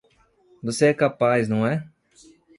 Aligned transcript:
Você 0.63 0.87
é 0.87 0.93
capaz, 0.95 1.47
não 1.47 1.63
é? 1.63 1.87